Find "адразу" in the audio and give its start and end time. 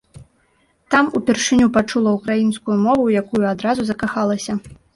3.53-3.81